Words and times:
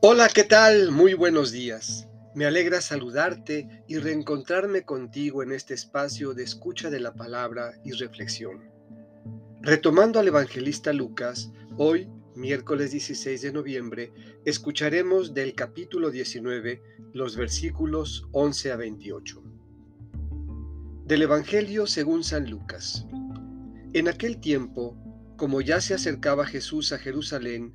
Hola, 0.00 0.28
¿qué 0.32 0.44
tal? 0.44 0.92
Muy 0.92 1.14
buenos 1.14 1.50
días. 1.50 2.06
Me 2.32 2.46
alegra 2.46 2.80
saludarte 2.80 3.82
y 3.88 3.98
reencontrarme 3.98 4.84
contigo 4.84 5.42
en 5.42 5.50
este 5.50 5.74
espacio 5.74 6.34
de 6.34 6.44
escucha 6.44 6.88
de 6.88 7.00
la 7.00 7.14
palabra 7.14 7.72
y 7.84 7.90
reflexión. 7.90 8.62
Retomando 9.60 10.20
al 10.20 10.28
evangelista 10.28 10.92
Lucas, 10.92 11.50
hoy, 11.76 12.08
miércoles 12.36 12.92
16 12.92 13.42
de 13.42 13.52
noviembre, 13.52 14.12
escucharemos 14.44 15.34
del 15.34 15.56
capítulo 15.56 16.12
19 16.12 16.80
los 17.12 17.34
versículos 17.34 18.28
11 18.30 18.70
a 18.70 18.76
28. 18.76 19.42
Del 21.06 21.22
Evangelio 21.22 21.88
según 21.88 22.22
San 22.22 22.48
Lucas. 22.48 23.04
En 23.94 24.06
aquel 24.06 24.38
tiempo, 24.38 24.96
como 25.36 25.60
ya 25.60 25.80
se 25.80 25.94
acercaba 25.94 26.46
Jesús 26.46 26.92
a 26.92 26.98
Jerusalén, 26.98 27.74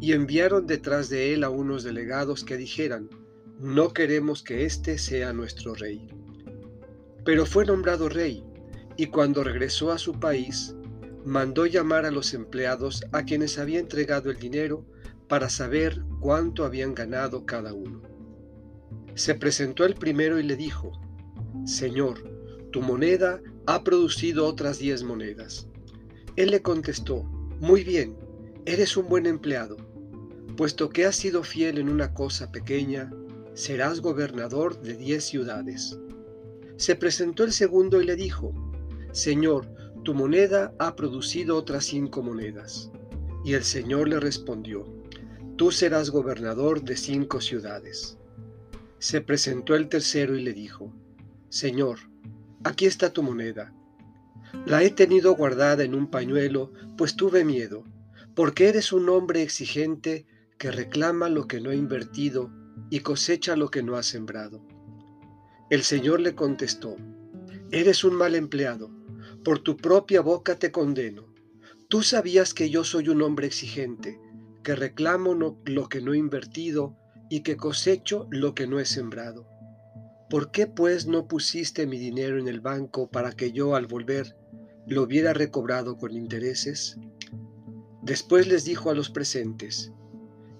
y 0.00 0.12
enviaron 0.12 0.66
detrás 0.66 1.08
de 1.08 1.32
él 1.32 1.44
a 1.44 1.50
unos 1.50 1.84
delegados 1.84 2.44
que 2.44 2.56
dijeran, 2.56 3.08
no 3.58 3.92
queremos 3.92 4.42
que 4.42 4.64
éste 4.64 4.98
sea 4.98 5.32
nuestro 5.32 5.74
rey. 5.74 6.06
Pero 7.24 7.46
fue 7.46 7.64
nombrado 7.64 8.08
rey, 8.08 8.44
y 8.96 9.06
cuando 9.06 9.42
regresó 9.42 9.92
a 9.92 9.98
su 9.98 10.12
país, 10.12 10.74
mandó 11.24 11.66
llamar 11.66 12.04
a 12.06 12.10
los 12.10 12.34
empleados 12.34 13.04
a 13.12 13.24
quienes 13.24 13.58
había 13.58 13.80
entregado 13.80 14.30
el 14.30 14.38
dinero 14.38 14.84
para 15.28 15.48
saber 15.48 16.02
cuánto 16.20 16.64
habían 16.64 16.94
ganado 16.94 17.46
cada 17.46 17.72
uno. 17.72 18.02
Se 19.14 19.34
presentó 19.34 19.84
el 19.84 19.94
primero 19.94 20.38
y 20.38 20.42
le 20.42 20.56
dijo, 20.56 20.92
Señor, 21.64 22.22
tu 22.70 22.82
moneda 22.82 23.40
ha 23.66 23.82
producido 23.82 24.46
otras 24.46 24.78
diez 24.78 25.02
monedas. 25.02 25.66
Él 26.36 26.50
le 26.50 26.62
contestó, 26.62 27.24
Muy 27.58 27.82
bien, 27.82 28.16
eres 28.66 28.96
un 28.96 29.08
buen 29.08 29.26
empleado 29.26 29.76
Puesto 30.56 30.88
que 30.88 31.04
has 31.04 31.16
sido 31.16 31.42
fiel 31.42 31.76
en 31.76 31.90
una 31.90 32.14
cosa 32.14 32.50
pequeña, 32.50 33.12
serás 33.52 34.00
gobernador 34.00 34.80
de 34.80 34.96
diez 34.96 35.24
ciudades. 35.24 35.98
Se 36.76 36.96
presentó 36.96 37.44
el 37.44 37.52
segundo 37.52 38.00
y 38.00 38.06
le 38.06 38.16
dijo, 38.16 38.54
Señor, 39.12 39.66
tu 40.02 40.14
moneda 40.14 40.72
ha 40.78 40.96
producido 40.96 41.56
otras 41.58 41.84
cinco 41.84 42.22
monedas. 42.22 42.90
Y 43.44 43.52
el 43.52 43.64
Señor 43.64 44.08
le 44.08 44.18
respondió, 44.18 44.86
Tú 45.56 45.70
serás 45.72 46.08
gobernador 46.08 46.82
de 46.82 46.96
cinco 46.96 47.42
ciudades. 47.42 48.16
Se 48.98 49.20
presentó 49.20 49.74
el 49.74 49.88
tercero 49.88 50.36
y 50.36 50.42
le 50.42 50.54
dijo, 50.54 50.90
Señor, 51.50 51.98
aquí 52.64 52.86
está 52.86 53.12
tu 53.12 53.22
moneda. 53.22 53.74
La 54.64 54.82
he 54.82 54.90
tenido 54.90 55.34
guardada 55.34 55.84
en 55.84 55.94
un 55.94 56.10
pañuelo, 56.10 56.72
pues 56.96 57.14
tuve 57.14 57.44
miedo, 57.44 57.84
porque 58.36 58.68
eres 58.68 58.92
un 58.92 59.08
hombre 59.08 59.42
exigente 59.42 60.26
que 60.58 60.70
reclama 60.70 61.30
lo 61.30 61.48
que 61.48 61.58
no 61.58 61.70
ha 61.70 61.74
invertido 61.74 62.52
y 62.90 63.00
cosecha 63.00 63.56
lo 63.56 63.70
que 63.70 63.82
no 63.82 63.96
ha 63.96 64.02
sembrado. 64.02 64.62
El 65.70 65.82
Señor 65.82 66.20
le 66.20 66.34
contestó, 66.34 66.96
Eres 67.72 68.04
un 68.04 68.14
mal 68.14 68.34
empleado, 68.34 68.90
por 69.42 69.58
tu 69.60 69.76
propia 69.76 70.20
boca 70.20 70.56
te 70.56 70.70
condeno. 70.70 71.32
Tú 71.88 72.02
sabías 72.02 72.52
que 72.52 72.68
yo 72.68 72.84
soy 72.84 73.08
un 73.08 73.22
hombre 73.22 73.46
exigente, 73.46 74.20
que 74.62 74.76
reclamo 74.76 75.34
lo 75.64 75.88
que 75.88 76.02
no 76.02 76.12
he 76.12 76.18
invertido 76.18 76.94
y 77.30 77.40
que 77.40 77.56
cosecho 77.56 78.28
lo 78.30 78.54
que 78.54 78.66
no 78.66 78.78
he 78.78 78.84
sembrado. 78.84 79.48
¿Por 80.28 80.50
qué 80.50 80.66
pues 80.66 81.06
no 81.06 81.26
pusiste 81.26 81.86
mi 81.86 81.98
dinero 81.98 82.38
en 82.38 82.48
el 82.48 82.60
banco 82.60 83.10
para 83.10 83.32
que 83.32 83.52
yo 83.52 83.74
al 83.76 83.86
volver 83.86 84.36
lo 84.86 85.02
hubiera 85.02 85.32
recobrado 85.32 85.96
con 85.96 86.14
intereses? 86.14 86.98
Después 88.06 88.46
les 88.46 88.64
dijo 88.64 88.88
a 88.88 88.94
los 88.94 89.10
presentes, 89.10 89.92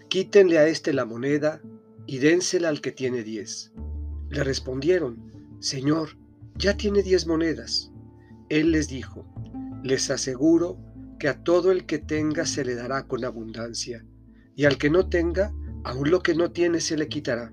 Quítenle 0.08 0.58
a 0.58 0.66
éste 0.66 0.92
la 0.92 1.04
moneda 1.04 1.62
y 2.04 2.18
dénsela 2.18 2.68
al 2.68 2.80
que 2.80 2.90
tiene 2.90 3.22
diez. 3.22 3.72
Le 4.30 4.42
respondieron, 4.42 5.30
Señor, 5.60 6.18
ya 6.56 6.76
tiene 6.76 7.04
diez 7.04 7.28
monedas. 7.28 7.92
Él 8.48 8.72
les 8.72 8.88
dijo, 8.88 9.24
les 9.84 10.10
aseguro 10.10 10.76
que 11.20 11.28
a 11.28 11.44
todo 11.44 11.70
el 11.70 11.86
que 11.86 11.98
tenga 11.98 12.46
se 12.46 12.64
le 12.64 12.74
dará 12.74 13.06
con 13.06 13.24
abundancia, 13.24 14.04
y 14.56 14.64
al 14.64 14.76
que 14.76 14.90
no 14.90 15.08
tenga, 15.08 15.54
aun 15.84 16.10
lo 16.10 16.24
que 16.24 16.34
no 16.34 16.50
tiene 16.50 16.80
se 16.80 16.96
le 16.96 17.06
quitará. 17.06 17.52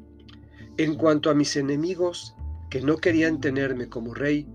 En 0.78 0.96
cuanto 0.96 1.30
a 1.30 1.36
mis 1.36 1.56
enemigos, 1.56 2.36
que 2.72 2.82
no 2.82 2.98
querían 2.98 3.40
tenerme 3.40 3.90
como 3.90 4.16
rey, 4.16 4.50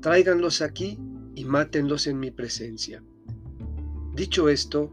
tráiganlos 0.00 0.62
aquí 0.62 0.96
y 1.34 1.44
mátenlos 1.44 2.06
en 2.06 2.20
mi 2.20 2.30
presencia. 2.30 3.02
Dicho 4.16 4.48
esto, 4.48 4.90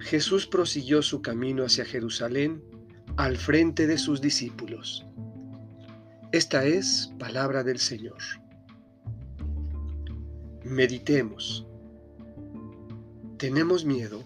Jesús 0.00 0.46
prosiguió 0.46 1.02
su 1.02 1.20
camino 1.20 1.62
hacia 1.62 1.84
Jerusalén 1.84 2.64
al 3.18 3.36
frente 3.36 3.86
de 3.86 3.98
sus 3.98 4.22
discípulos. 4.22 5.04
Esta 6.32 6.64
es 6.64 7.12
palabra 7.18 7.62
del 7.64 7.78
Señor. 7.78 8.16
Meditemos. 10.64 11.66
¿Tenemos 13.36 13.84
miedo? 13.84 14.24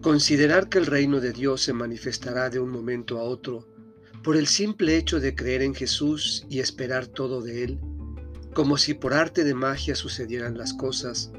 Considerar 0.00 0.68
que 0.68 0.78
el 0.78 0.86
reino 0.86 1.18
de 1.18 1.32
Dios 1.32 1.62
se 1.62 1.72
manifestará 1.72 2.48
de 2.48 2.60
un 2.60 2.70
momento 2.70 3.18
a 3.18 3.24
otro 3.24 3.66
por 4.22 4.36
el 4.36 4.46
simple 4.46 4.96
hecho 4.96 5.18
de 5.18 5.34
creer 5.34 5.62
en 5.62 5.74
Jesús 5.74 6.46
y 6.48 6.60
esperar 6.60 7.08
todo 7.08 7.42
de 7.42 7.64
Él, 7.64 7.80
como 8.54 8.78
si 8.78 8.94
por 8.94 9.14
arte 9.14 9.42
de 9.42 9.54
magia 9.54 9.96
sucedieran 9.96 10.56
las 10.56 10.72
cosas, 10.74 11.32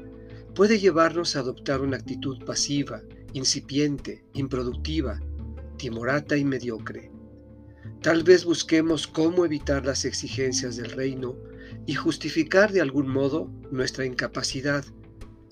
puede 0.56 0.78
llevarnos 0.78 1.36
a 1.36 1.40
adoptar 1.40 1.82
una 1.82 1.98
actitud 1.98 2.42
pasiva, 2.46 3.02
incipiente, 3.34 4.24
improductiva, 4.32 5.20
timorata 5.76 6.38
y 6.38 6.46
mediocre. 6.46 7.10
Tal 8.00 8.22
vez 8.22 8.46
busquemos 8.46 9.06
cómo 9.06 9.44
evitar 9.44 9.84
las 9.84 10.06
exigencias 10.06 10.76
del 10.76 10.92
reino 10.92 11.36
y 11.84 11.92
justificar 11.92 12.72
de 12.72 12.80
algún 12.80 13.06
modo 13.06 13.50
nuestra 13.70 14.06
incapacidad 14.06 14.82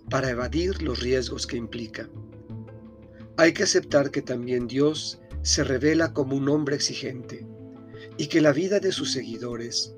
para 0.09 0.31
evadir 0.31 0.82
los 0.82 1.00
riesgos 1.00 1.47
que 1.47 1.59
implica. 1.59 2.09
Hay 3.36 3.53
que 3.53 3.65
aceptar 3.65 4.10
que 4.10 4.22
también 4.22 4.66
Dios 4.66 5.21
se 5.42 5.65
revela 5.65 6.15
como 6.15 6.34
un 6.34 6.48
hombre 6.48 6.76
exigente 6.76 7.47
y 8.16 8.28
que 8.28 8.41
la 8.41 8.53
vida 8.53 8.81
de 8.81 8.91
sus 8.91 9.12
seguidores, 9.12 9.94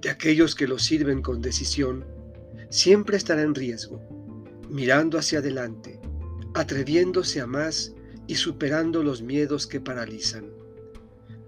de 0.00 0.10
aquellos 0.10 0.54
que 0.54 0.68
lo 0.68 0.78
sirven 0.78 1.22
con 1.22 1.42
decisión, 1.42 2.04
siempre 2.70 3.16
estará 3.16 3.42
en 3.42 3.56
riesgo 3.56 4.13
mirando 4.74 5.18
hacia 5.18 5.38
adelante, 5.38 6.00
atreviéndose 6.52 7.40
a 7.40 7.46
más 7.46 7.94
y 8.26 8.34
superando 8.34 9.04
los 9.04 9.22
miedos 9.22 9.68
que 9.68 9.80
paralizan. 9.80 10.50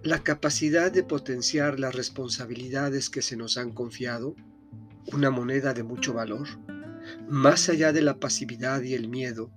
La 0.05 0.23
capacidad 0.23 0.93
de 0.93 1.03
potenciar 1.03 1.81
las 1.81 1.97
responsabilidades 1.97 3.11
que 3.11 3.23
se 3.23 3.37
nos 3.37 3.57
han 3.57 3.73
confiado, 3.73 4.37
una 5.13 5.31
moneda 5.31 5.75
de 5.75 5.83
mucho 5.83 6.15
valor, 6.15 6.47
más 7.29 7.69
allá 7.69 7.93
de 7.93 8.03
la 8.03 8.21
pasividad 8.21 8.83
y 8.83 8.95
el 8.95 9.09
miedo, 9.09 9.51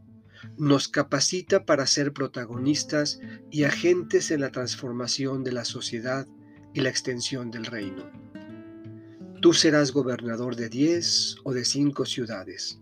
nos 0.57 0.87
capacita 0.87 1.67
para 1.67 1.85
ser 1.85 2.11
protagonistas 2.11 3.19
y 3.51 3.65
agentes 3.65 4.31
en 4.31 4.41
la 4.41 4.49
transformación 4.49 5.43
de 5.43 5.51
la 5.51 5.63
sociedad 5.63 6.25
y 6.73 6.79
la 6.79 6.89
extensión 6.89 7.51
del 7.51 7.67
reino. 7.67 8.09
Tú 9.43 9.53
serás 9.53 9.91
gobernador 9.91 10.55
de 10.55 10.69
diez 10.69 11.35
o 11.43 11.53
de 11.53 11.65
cinco 11.65 12.07
ciudades. 12.07 12.79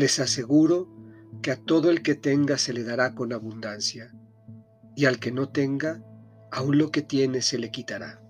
Les 0.00 0.18
aseguro 0.18 0.88
que 1.42 1.50
a 1.50 1.56
todo 1.56 1.90
el 1.90 2.02
que 2.02 2.14
tenga 2.14 2.56
se 2.56 2.72
le 2.72 2.84
dará 2.84 3.14
con 3.14 3.34
abundancia, 3.34 4.14
y 4.96 5.04
al 5.04 5.18
que 5.18 5.30
no 5.30 5.50
tenga, 5.50 6.02
aun 6.50 6.78
lo 6.78 6.90
que 6.90 7.02
tiene 7.02 7.42
se 7.42 7.58
le 7.58 7.70
quitará. 7.70 8.22